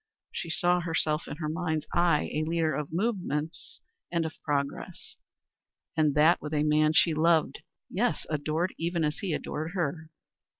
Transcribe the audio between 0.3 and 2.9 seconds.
She saw herself in her mind's eye a leader